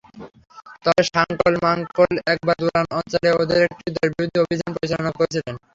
[0.85, 5.55] তবে শাংকল মাংকল একবার দুরান অঞ্চলে ওদের একটি দলের বিরুদ্ধে অভিযান পরিচালনা করেছিলেন।